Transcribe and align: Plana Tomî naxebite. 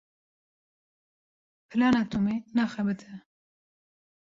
Plana 1.69 2.01
Tomî 2.11 2.35
naxebite. 2.57 3.11